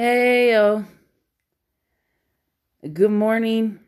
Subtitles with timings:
[0.00, 0.84] Hey, yo.
[2.92, 3.80] Good morning.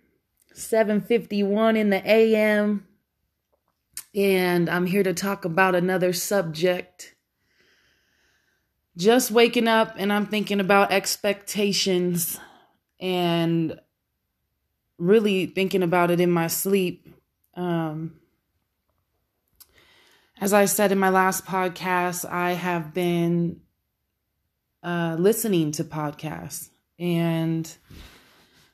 [0.52, 2.84] 7:51 in the AM.
[4.12, 7.14] And I'm here to talk about another subject.
[8.96, 12.40] Just waking up and I'm thinking about expectations
[12.98, 13.78] and
[14.98, 17.08] really thinking about it in my sleep.
[17.54, 18.18] Um,
[20.40, 23.60] as I said in my last podcast, I have been
[24.82, 27.76] uh, listening to podcasts and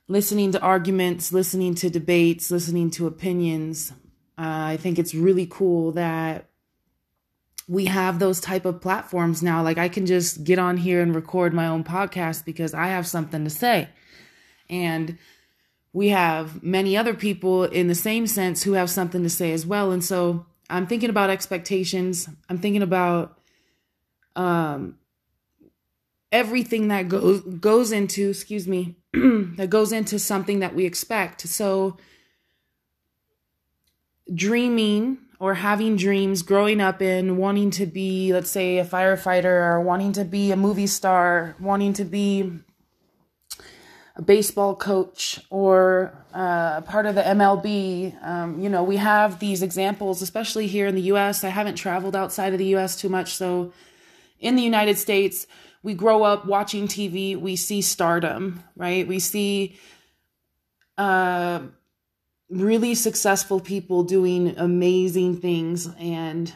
[0.08, 3.92] listening to arguments, listening to debates, listening to opinions.
[4.38, 6.46] Uh, I think it's really cool that
[7.68, 9.62] we have those type of platforms now.
[9.62, 13.06] Like I can just get on here and record my own podcast because I have
[13.06, 13.88] something to say.
[14.70, 15.18] And
[15.92, 19.66] we have many other people in the same sense who have something to say as
[19.66, 19.90] well.
[19.90, 22.28] And so I'm thinking about expectations.
[22.48, 23.38] I'm thinking about
[24.36, 24.98] um
[26.32, 31.96] everything that goes goes into excuse me that goes into something that we expect so
[34.34, 39.80] dreaming or having dreams growing up in wanting to be let's say a firefighter or
[39.80, 42.52] wanting to be a movie star wanting to be
[44.16, 48.26] a baseball coach or uh, part of the MLB.
[48.26, 51.44] Um, you know, we have these examples, especially here in the US.
[51.44, 53.34] I haven't traveled outside of the US too much.
[53.34, 53.72] So
[54.40, 55.46] in the United States,
[55.86, 59.06] we grow up watching TV, we see stardom, right?
[59.06, 59.78] We see
[60.98, 61.60] uh,
[62.50, 66.52] really successful people doing amazing things, and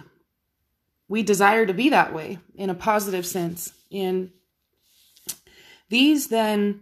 [1.07, 3.73] we desire to be that way in a positive sense.
[3.93, 4.33] And
[5.91, 6.81] these then,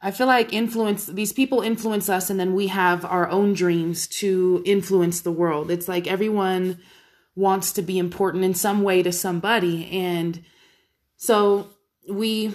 [0.00, 4.06] I feel like influence these people influence us, and then we have our own dreams
[4.20, 5.68] to influence the world.
[5.68, 6.78] It's like everyone
[7.34, 10.44] wants to be important in some way to somebody, and
[11.22, 11.68] so
[12.08, 12.52] we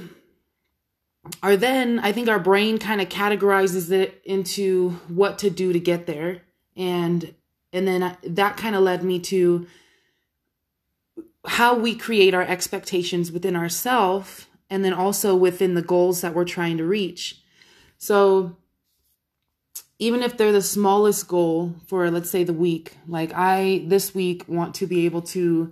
[1.41, 5.79] are then, I think our brain kind of categorizes it into what to do to
[5.79, 6.41] get there.
[6.75, 7.33] And
[7.71, 9.67] and then that kind of led me to
[11.45, 16.43] how we create our expectations within ourselves and then also within the goals that we're
[16.43, 17.41] trying to reach.
[17.97, 18.57] So
[19.97, 24.43] even if they're the smallest goal for let's say the week, like I this week
[24.49, 25.71] want to be able to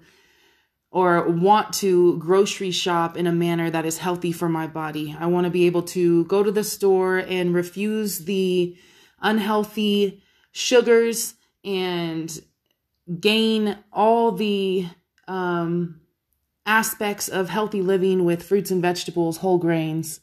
[0.95, 5.13] or want to grocery shop in a manner that is healthy for my body.
[5.19, 8.77] I want to be able to go to the store and refuse the
[9.21, 10.23] unhealthy
[10.53, 11.33] sugars
[11.65, 12.39] and
[13.19, 14.87] gain all the
[15.27, 15.99] um,
[16.65, 20.21] aspects of healthy living with fruits and vegetables, whole grains,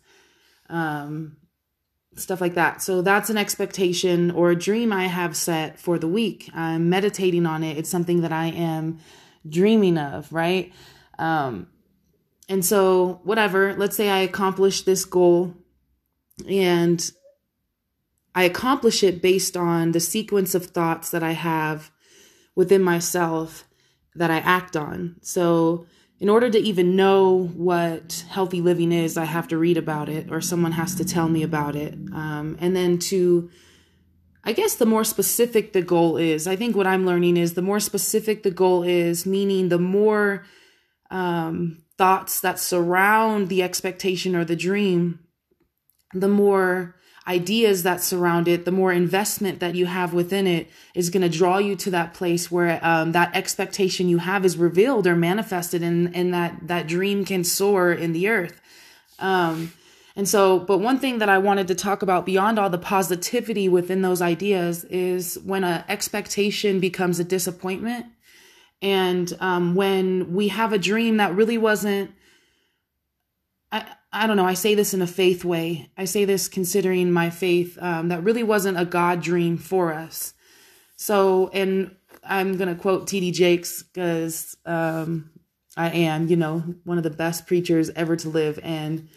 [0.71, 1.37] um,
[2.17, 2.81] stuff like that.
[2.81, 6.49] So that's an expectation or a dream I have set for the week.
[6.55, 7.77] I'm meditating on it.
[7.77, 9.01] It's something that I am
[9.49, 10.73] dreaming of, right?
[11.19, 11.69] Um,
[12.49, 15.55] and so, whatever, let's say I accomplish this goal
[16.49, 17.11] and
[18.35, 21.91] I accomplish it based on the sequence of thoughts that I have
[22.55, 23.65] within myself
[24.15, 25.17] that I act on.
[25.23, 25.87] So,
[26.19, 30.31] in order to even know what healthy living is, I have to read about it
[30.31, 31.95] or someone has to tell me about it.
[31.95, 33.51] Um, and then to
[34.45, 37.63] I guess the more specific the goal is, I think what I'm learning is the
[37.63, 40.45] more specific the goal is, meaning the more
[41.11, 45.21] um, thoughts that surround the expectation or the dream,
[46.13, 51.11] the more ideas that surround it, the more investment that you have within it is
[51.11, 55.07] going to draw you to that place where um, that expectation you have is revealed
[55.07, 58.61] or manifested, and and that that dream can soar in the earth.
[59.19, 59.73] Um,
[60.15, 63.69] and so, but one thing that I wanted to talk about beyond all the positivity
[63.69, 68.07] within those ideas is when an expectation becomes a disappointment.
[68.83, 72.11] And um, when we have a dream that really wasn't,
[73.71, 75.91] I, I don't know, I say this in a faith way.
[75.97, 80.35] I say this considering my faith, um, that really wasn't a God dream for us.
[80.97, 85.31] So, and I'm going to quote TD Jakes because um,
[85.75, 88.61] I am, you know, one of the best preachers ever to live.
[88.63, 89.09] And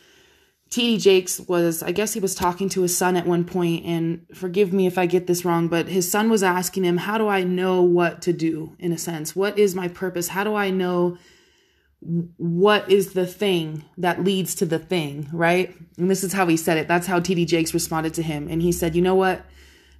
[0.76, 4.26] TD Jakes was, I guess he was talking to his son at one point, and
[4.34, 7.30] forgive me if I get this wrong, but his son was asking him, How do
[7.30, 9.38] I know what to do, in a sense?
[9.38, 10.28] What is my purpose?
[10.28, 11.18] How do I know
[12.02, 15.74] what is the thing that leads to the thing, right?
[15.98, 16.90] And this is how he said it.
[16.90, 18.50] That's how TD Jakes responded to him.
[18.50, 19.46] And he said, You know what?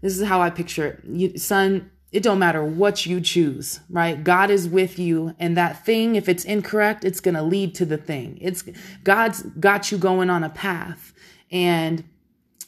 [0.02, 1.00] This is how I picture it.
[1.08, 4.24] You, son, it don't matter what you choose, right?
[4.24, 7.86] God is with you and that thing if it's incorrect, it's going to lead to
[7.86, 8.38] the thing.
[8.40, 8.64] It's
[9.04, 11.14] God's got you going on a path
[11.52, 12.06] and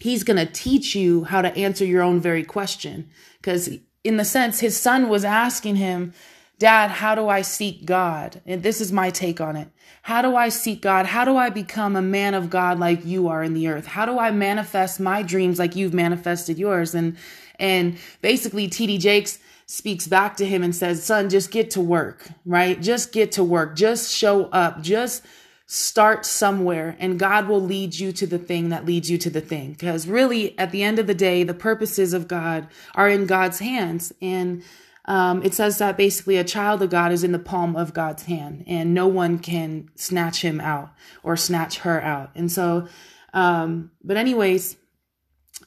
[0.01, 3.09] he's going to teach you how to answer your own very question
[3.41, 3.69] cuz
[4.03, 6.13] in the sense his son was asking him
[6.59, 8.41] Dad, how do I seek God?
[8.45, 9.69] And this is my take on it.
[10.01, 11.05] How do I seek God?
[11.05, 13.85] How do I become a man of God like you are in the earth?
[13.85, 16.95] How do I manifest my dreams like you've manifested yours?
[16.95, 17.15] And
[17.59, 22.29] and basically TD Jakes speaks back to him and says, "Son, just get to work,
[22.45, 22.81] right?
[22.81, 23.75] Just get to work.
[23.75, 24.81] Just show up.
[24.81, 25.23] Just
[25.69, 29.41] start somewhere and God will lead you to the thing that leads you to the
[29.41, 29.71] thing.
[29.71, 33.59] Because really, at the end of the day, the purposes of God are in God's
[33.59, 34.13] hands.
[34.21, 34.63] And
[35.05, 38.23] um, it says that basically a child of God is in the palm of God's
[38.23, 42.31] hand and no one can snatch him out or snatch her out.
[42.33, 42.87] And so,
[43.33, 44.77] um, but anyways,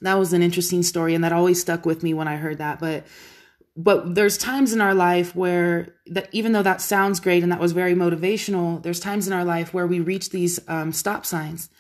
[0.03, 2.81] that was an interesting story and that always stuck with me when I heard that.
[2.81, 3.05] But
[3.77, 7.61] but there's times in our life where that even though that sounds great and that
[7.61, 11.71] was very motivational there's times in our life where we reach these um, stop signs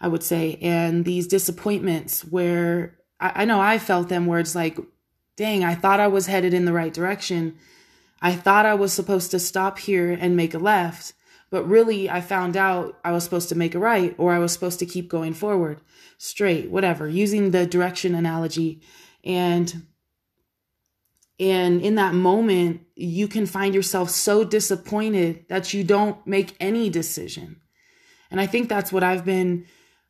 [0.00, 4.54] i would say and these disappointments where I, I know i felt them where it's
[4.54, 4.78] like
[5.36, 7.56] dang i thought i was headed in the right direction
[8.20, 11.12] i thought i was supposed to stop here and make a left
[11.50, 14.52] but really i found out i was supposed to make a right or i was
[14.52, 15.80] supposed to keep going forward
[16.18, 18.80] straight whatever using the direction analogy
[19.24, 19.86] and
[21.38, 26.88] and in that moment, you can find yourself so disappointed that you don't make any
[26.88, 27.60] decision.
[28.30, 29.66] And I think that's what I've been,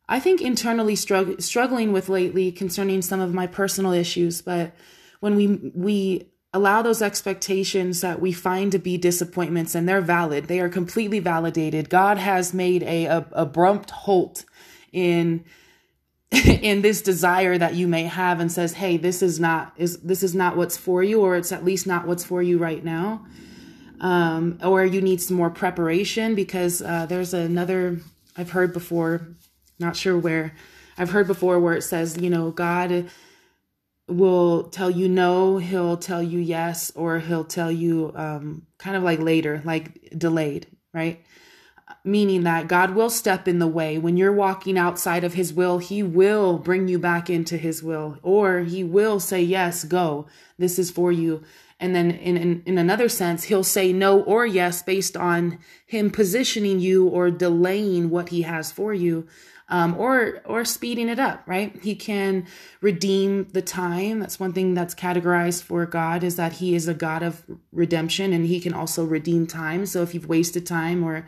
[0.08, 4.40] I think, internally strugg- struggling with lately concerning some of my personal issues.
[4.40, 4.72] But
[5.18, 10.46] when we, we, allow those expectations that we find to be disappointments and they're valid.
[10.46, 11.90] They are completely validated.
[11.90, 14.44] God has made a, a abrupt halt
[14.92, 15.44] in
[16.32, 20.22] in this desire that you may have and says hey this is not is this
[20.24, 23.24] is not what's for you or it's at least not what's for you right now.
[24.00, 28.00] Um, or you need some more preparation because uh, there's another
[28.36, 29.28] i've heard before
[29.78, 30.54] not sure where
[30.98, 33.08] i've heard before where it says you know god
[34.08, 39.02] will tell you no he'll tell you yes or he'll tell you um, kind of
[39.02, 41.24] like later like delayed right
[42.06, 43.98] meaning that God will step in the way.
[43.98, 48.18] When you're walking outside of His will, He will bring you back into His will,
[48.22, 50.26] or He will say, Yes, go.
[50.58, 51.42] This is for you.
[51.78, 56.10] And then in, in, in another sense, He'll say no or yes based on Him
[56.10, 59.26] positioning you or delaying what He has for you.
[59.68, 61.76] Um, or or speeding it up, right?
[61.82, 62.46] He can
[62.80, 64.20] redeem the time.
[64.20, 67.42] That's one thing that's categorized for God is that He is a God of
[67.72, 69.84] redemption, and He can also redeem time.
[69.86, 71.26] So if you've wasted time or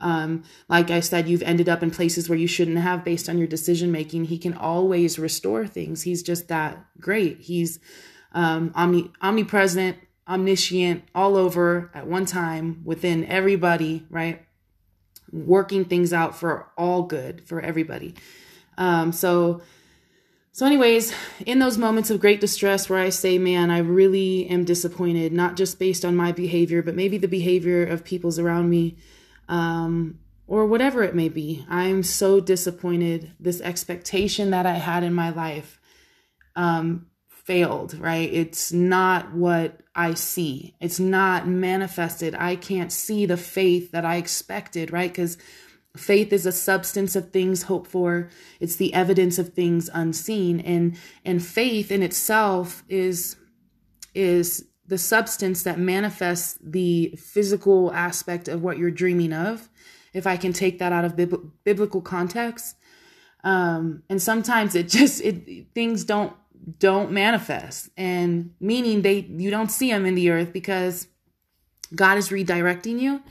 [0.00, 3.38] um, like I said, you've ended up in places where you shouldn't have based on
[3.38, 4.26] your decision making.
[4.26, 6.02] He can always restore things.
[6.02, 7.40] He's just that great.
[7.40, 7.78] He's
[8.32, 14.46] um, omni- omnipresent, omniscient, all over at one time within everybody, right?
[15.32, 18.14] Working things out for all good for everybody.
[18.76, 19.62] Um, so,
[20.52, 21.14] so, anyways,
[21.46, 25.56] in those moments of great distress where I say, man, I really am disappointed, not
[25.56, 28.96] just based on my behavior, but maybe the behavior of people's around me
[29.48, 31.64] um, or whatever it may be.
[31.68, 33.32] I'm so disappointed.
[33.38, 35.80] This expectation that I had in my life
[36.56, 37.06] um,
[37.44, 38.32] failed, right?
[38.32, 42.34] It's not what I see, it's not manifested.
[42.34, 45.10] I can't see the faith that I expected, right?
[45.10, 45.36] Because
[45.96, 48.28] faith is a substance of things hoped for
[48.60, 53.34] it's the evidence of things unseen and and faith in itself is
[54.14, 59.68] is the substance that manifests the physical aspect of what you're dreaming of,
[60.12, 62.76] if I can take that out of bib- biblical context.
[63.44, 66.32] Um, and sometimes it just it things don't
[66.78, 71.06] don't manifest, and meaning they you don't see them in the earth because
[71.94, 73.22] God is redirecting you.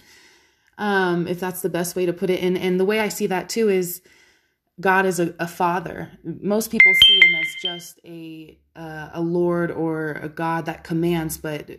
[0.78, 3.28] Um, if that's the best way to put it, and and the way I see
[3.28, 4.02] that too is
[4.80, 6.12] God is a, a father.
[6.24, 11.38] Most people see him as just a uh, a Lord or a God that commands,
[11.38, 11.70] but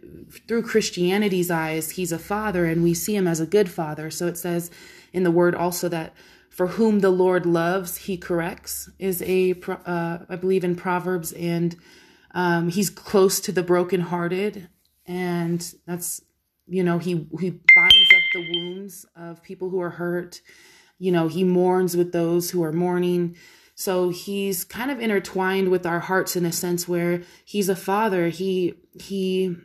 [0.46, 4.10] through Christianity's eyes, he's a father, and we see him as a good father.
[4.10, 4.70] So it says
[5.12, 6.12] in the word also that
[6.60, 8.90] for whom the Lord loves, he corrects.
[8.98, 9.54] Is a
[9.86, 11.74] uh, I believe in Proverbs, and
[12.32, 14.68] um, he's close to the brokenhearted,
[15.06, 16.20] and that's
[16.66, 20.42] you know he he binds up the wounds of people who are hurt
[21.00, 23.34] you know, he mourns with those who are mourning.
[23.74, 28.28] So he's kind of intertwined with our hearts in a sense where he's a father.
[28.28, 29.56] He he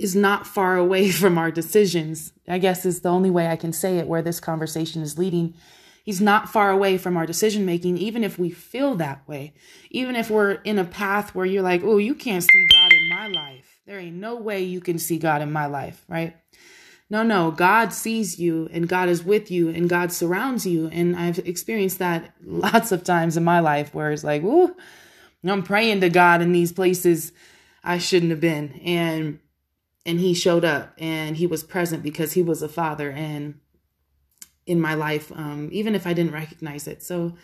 [0.00, 2.32] is not far away from our decisions.
[2.48, 5.54] I guess is the only way I can say it where this conversation is leading.
[6.02, 9.52] He's not far away from our decision making, even if we feel that way.
[9.90, 13.08] Even if we're in a path where you're like, oh, you can't see God in
[13.08, 13.80] my life.
[13.86, 16.36] There ain't no way you can see God in my life, right?
[17.10, 20.86] No, no, God sees you and God is with you and God surrounds you.
[20.88, 24.74] And I've experienced that lots of times in my life where it's like, ooh,
[25.44, 27.32] I'm praying to God in these places
[27.82, 28.80] I shouldn't have been.
[28.84, 29.40] And
[30.06, 33.60] and he showed up and he was present because he was a father and
[34.66, 37.02] in my life um, even if i didn't recognize it.
[37.02, 37.34] So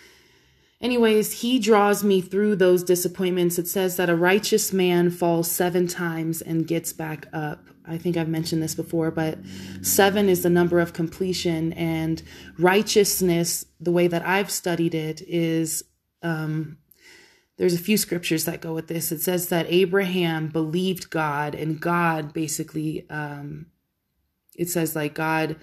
[0.80, 3.58] anyways he draws me through those disappointments.
[3.58, 7.64] It says that a righteous man falls seven times and gets back up.
[7.88, 9.38] I think i've mentioned this before but
[9.80, 12.20] seven is the number of completion and
[12.58, 15.84] righteousness the way that i've studied it is
[16.22, 16.78] um,
[17.56, 19.10] there's a few scriptures that go with this.
[19.10, 23.66] It says that Abraham believed God, and God basically, um,
[24.54, 25.56] it says like God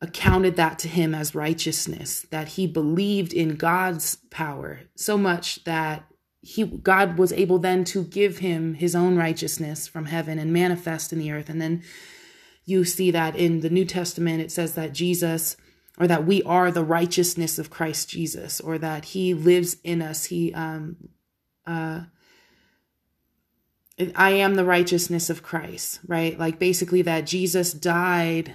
[0.00, 6.04] accounted that to him as righteousness, that he believed in God's power so much that
[6.40, 11.12] he God was able then to give him his own righteousness from heaven and manifest
[11.12, 11.48] in the earth.
[11.48, 11.82] And then
[12.64, 15.56] you see that in the New Testament, it says that Jesus
[15.98, 20.26] or that we are the righteousness of Christ Jesus, or that He lives in us.
[20.26, 20.96] He, um,
[21.66, 22.02] uh,
[24.14, 26.38] I am the righteousness of Christ, right?
[26.38, 28.54] Like basically that Jesus died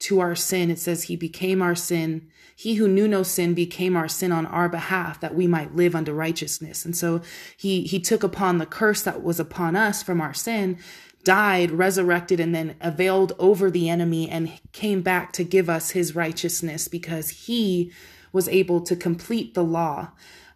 [0.00, 0.70] to our sin.
[0.70, 2.28] It says He became our sin.
[2.56, 5.94] He who knew no sin became our sin on our behalf that we might live
[5.94, 6.84] unto righteousness.
[6.84, 7.20] And so
[7.56, 10.78] He He took upon the curse that was upon us from our sin
[11.24, 16.14] died, resurrected, and then availed over the enemy and came back to give us his
[16.14, 17.92] righteousness because he
[18.32, 20.10] was able to complete the law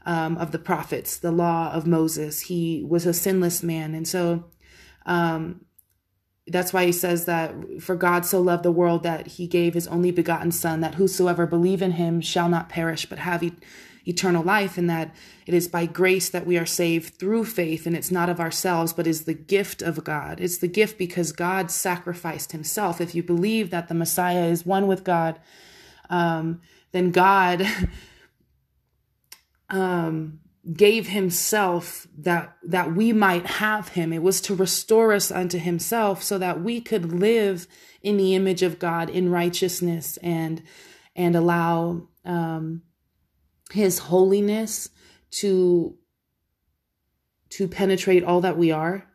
[0.05, 2.43] um, of the prophets, the law of Moses.
[2.43, 3.95] He was a sinless man.
[3.95, 4.45] And so
[5.07, 5.65] um,
[6.53, 9.89] that's why he says that for God so loved the world that he gave his
[9.89, 13.43] only begotten son, that whosoever believe in him shall not perish, but have
[14.07, 15.15] eternal life and that
[15.47, 18.93] it is by grace that we are saved through faith and it's not of ourselves
[18.93, 20.41] but is the gift of God.
[20.41, 23.01] It's the gift because God sacrificed himself.
[23.01, 25.39] If you believe that the Messiah is one with God,
[26.11, 27.67] um, then God
[29.71, 30.41] um,
[30.71, 34.13] gave himself that that we might have him.
[34.13, 37.67] It was to restore us unto himself so that we could live
[38.01, 40.63] in the image of God in righteousness and
[41.17, 42.83] and allow um,
[43.73, 44.89] his holiness
[45.31, 45.97] to
[47.51, 49.07] to penetrate all that we are.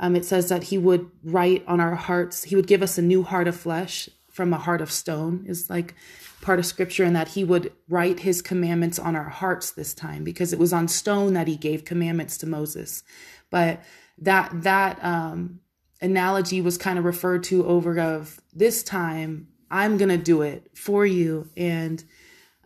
[0.00, 3.02] Um, it says that he would write on our hearts, he would give us a
[3.02, 5.96] new heart of flesh from a heart of stone, is like
[6.42, 10.22] part of scripture, and that he would write his commandments on our hearts this time
[10.22, 13.02] because it was on stone that he gave commandments to Moses.
[13.50, 13.82] But
[14.16, 15.58] that that um,
[16.00, 21.04] analogy was kind of referred to over of this time, I'm gonna do it for
[21.04, 21.48] you.
[21.56, 22.04] And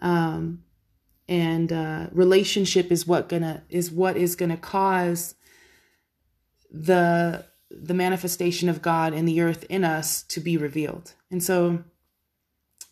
[0.03, 0.65] um,
[1.27, 5.37] and uh, relationship is what gonna is what is gonna cause
[6.71, 7.47] the
[7.81, 11.15] the manifestation of God in the earth in us to be revealed.
[11.31, 11.85] And so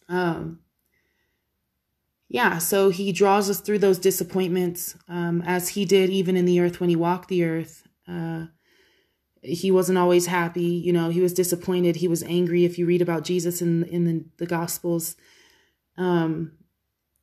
[0.08, 0.60] um
[2.32, 6.60] yeah, so he draws us through those disappointments um, as he did even in the
[6.60, 7.82] earth when he walked the earth.
[8.06, 8.46] Uh,
[9.42, 12.64] he wasn't always happy, you know, he was disappointed, he was angry.
[12.64, 15.16] If you read about Jesus in in the, the Gospels,
[15.96, 16.52] um,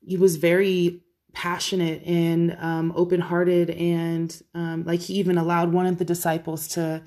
[0.00, 1.00] he was very
[1.32, 3.70] passionate and um, open hearted.
[3.70, 7.02] And um, like he even allowed one of the disciples to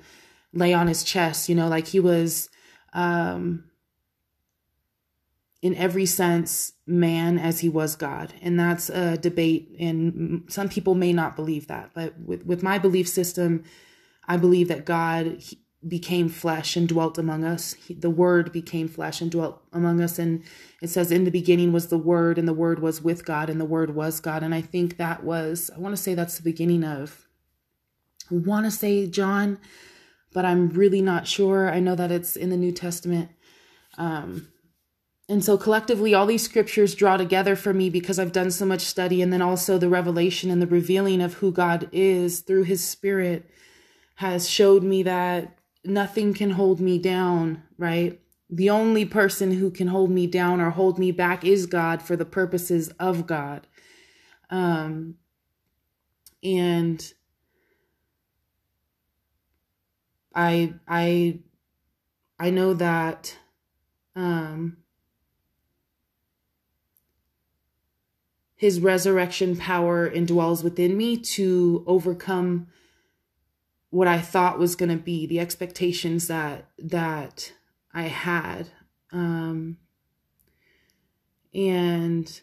[0.52, 2.48] lay on his chest, you know, like he was,
[2.92, 3.64] um,
[5.62, 8.34] in every sense, man as he was God.
[8.42, 9.74] And that's a debate.
[9.78, 11.90] And some people may not believe that.
[11.94, 13.62] But with, with my belief system,
[14.26, 15.42] I believe that God,
[15.86, 17.74] became flesh and dwelt among us.
[17.74, 20.18] He, the Word became flesh and dwelt among us.
[20.18, 20.42] And
[20.80, 23.60] it says, In the beginning was the Word, and the Word was with God, and
[23.60, 24.42] the Word was God.
[24.42, 27.26] And I think that was, I want to say that's the beginning of,
[28.30, 29.58] want to say John,
[30.32, 31.70] but I'm really not sure.
[31.70, 33.30] I know that it's in the New Testament.
[33.98, 34.48] Um,
[35.28, 38.82] and so collectively, all these scriptures draw together for me because I've done so much
[38.82, 42.84] study, and then also the revelation and the revealing of who God is through His
[42.84, 43.48] Spirit
[44.16, 48.20] has showed me that nothing can hold me down, right?
[48.50, 52.16] The only person who can hold me down or hold me back is God for
[52.16, 53.66] the purposes of God.
[54.50, 55.14] Um,
[56.44, 57.12] and
[60.34, 61.40] I I
[62.38, 63.36] I know that
[64.14, 64.76] um
[68.62, 72.68] his resurrection power indwells within me to overcome
[73.90, 77.52] what I thought was going to be, the expectations that that
[77.92, 78.68] I had.
[79.10, 79.78] Um,
[81.52, 82.40] and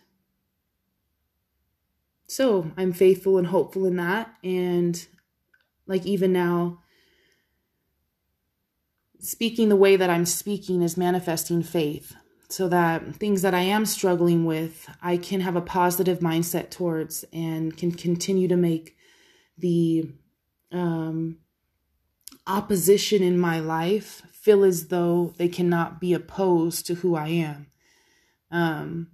[2.27, 4.33] so I'm faithful and hopeful in that.
[4.43, 5.07] And
[5.87, 6.83] like even now,
[9.19, 12.15] speaking the way that I'm speaking is manifesting faith
[12.49, 17.23] so that things that I am struggling with, I can have a positive mindset towards
[17.31, 18.95] and can continue to make
[19.57, 20.09] the
[20.71, 21.37] um,
[22.47, 27.67] opposition in my life feel as though they cannot be opposed to who I am.
[28.51, 29.11] Um,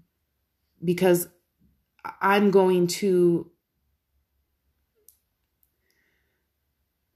[0.84, 1.28] because
[2.22, 3.52] I'm going to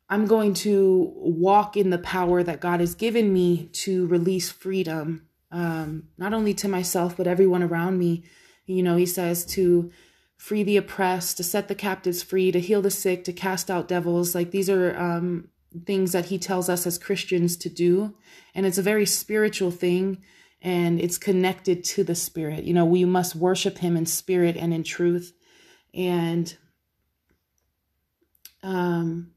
[0.10, 5.28] I'm going to walk in the power that God has given me to release freedom,
[5.52, 8.24] um, not only to myself, but everyone around me.
[8.66, 9.92] You know, he says to
[10.38, 13.88] free the oppressed, to set the captives free, to heal the sick, to cast out
[13.88, 14.34] devils.
[14.34, 15.50] Like these are um,
[15.86, 18.16] things that he tells us as Christians to do.
[18.56, 20.24] And it's a very spiritual thing
[20.62, 22.64] and it's connected to the spirit.
[22.64, 25.34] You know, we must worship him in spirit and in truth.
[25.94, 26.56] And
[28.62, 29.32] um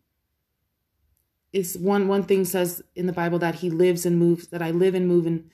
[1.52, 4.70] it's one one thing says in the Bible that he lives and moves that I
[4.70, 5.50] live and move and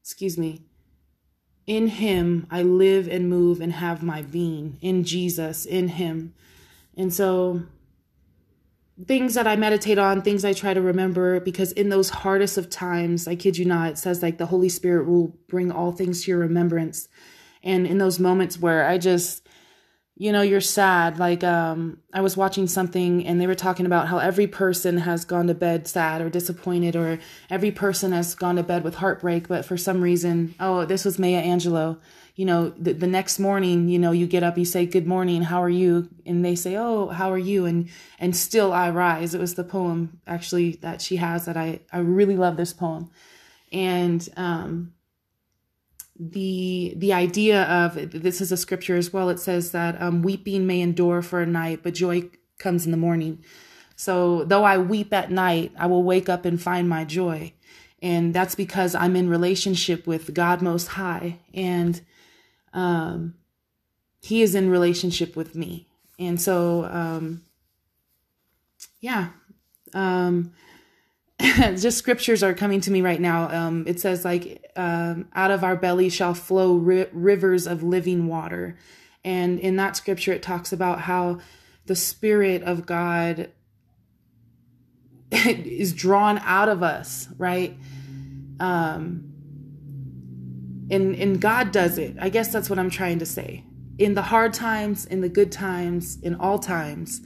[0.00, 0.62] excuse me
[1.66, 6.34] in him I live and move and have my being in Jesus in him.
[6.96, 7.62] And so
[9.06, 12.68] things that I meditate on things I try to remember because in those hardest of
[12.68, 16.24] times I kid you not it says like the Holy Spirit will bring all things
[16.24, 17.08] to your remembrance.
[17.62, 19.47] And in those moments where I just
[20.18, 24.08] you know you're sad like um i was watching something and they were talking about
[24.08, 28.56] how every person has gone to bed sad or disappointed or every person has gone
[28.56, 31.98] to bed with heartbreak but for some reason oh this was maya angelou.
[32.34, 35.42] You know the, the next morning you know you get up you say good morning
[35.42, 36.08] how are you?
[36.26, 37.64] And they say oh how are you?
[37.66, 39.34] And and still i rise.
[39.34, 43.10] It was the poem actually that she has that i i really love this poem.
[43.72, 44.92] And um
[46.18, 49.28] the the idea of this is a scripture as well.
[49.28, 52.96] It says that um, weeping may endure for a night but joy comes in the
[52.96, 53.44] morning.
[53.96, 57.52] So though i weep at night i will wake up and find my joy.
[58.00, 62.00] And that's because i'm in relationship with god most high and
[62.72, 63.34] um,
[64.20, 65.86] he is in relationship with me.
[66.18, 67.42] And so um,
[69.00, 69.28] yeah
[69.94, 70.52] um,
[71.76, 73.48] just scriptures are coming to me right now.
[73.50, 78.26] Um, it says like, um, out of our belly shall flow ri- rivers of living
[78.26, 78.76] water.
[79.24, 81.38] And in that scripture, it talks about how
[81.86, 83.50] the spirit of God
[85.30, 87.76] is drawn out of us, right?
[88.58, 89.28] Um,
[90.90, 92.16] and, and God does it.
[92.18, 93.64] I guess that's what I'm trying to say.
[93.98, 97.20] In the hard times, in the good times, in all times,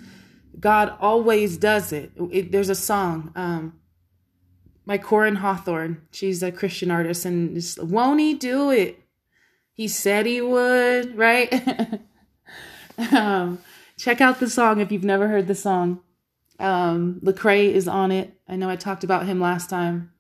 [0.59, 2.13] God always does it.
[2.31, 3.79] it there's a song, um,
[4.87, 6.03] by Koryn Hawthorne.
[6.11, 8.99] She's a Christian artist, and just, won't he do it?
[9.73, 12.01] He said he would, right?
[13.13, 13.59] um,
[13.99, 16.01] check out the song if you've never heard the song.
[16.59, 18.39] Um, Lecrae is on it.
[18.49, 20.13] I know I talked about him last time.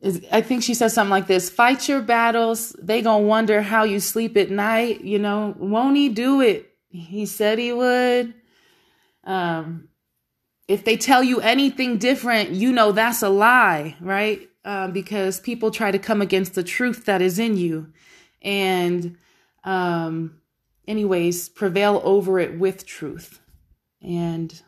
[0.00, 2.74] Is, I think she says something like this: "Fight your battles.
[2.80, 5.02] They gonna wonder how you sleep at night.
[5.02, 6.74] You know, won't he do it?
[6.88, 8.34] He said he would."
[9.24, 9.88] Um,
[10.68, 14.48] if they tell you anything different, you know that's a lie, right?
[14.64, 17.92] Um, because people try to come against the truth that is in you.
[18.40, 19.16] And,
[19.64, 20.40] um,
[20.86, 23.40] anyways, prevail over it with truth.
[24.00, 24.62] And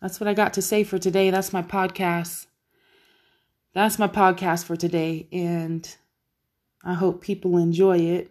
[0.00, 1.30] that's what I got to say for today.
[1.30, 2.46] That's my podcast.
[3.74, 5.28] That's my podcast for today.
[5.32, 5.96] And
[6.84, 8.30] I hope people enjoy it.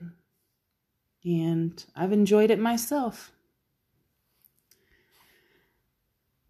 [1.23, 3.31] And I've enjoyed it myself.